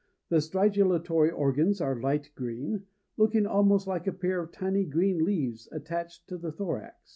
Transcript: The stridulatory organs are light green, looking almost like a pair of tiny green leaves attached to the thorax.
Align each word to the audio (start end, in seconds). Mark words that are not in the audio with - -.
The 0.29 0.37
stridulatory 0.41 1.29
organs 1.31 1.79
are 1.79 1.95
light 2.01 2.31
green, 2.33 2.87
looking 3.17 3.45
almost 3.45 3.85
like 3.85 4.07
a 4.07 4.11
pair 4.11 4.39
of 4.41 4.51
tiny 4.51 4.83
green 4.83 5.23
leaves 5.23 5.69
attached 5.71 6.27
to 6.29 6.39
the 6.39 6.51
thorax. 6.51 6.95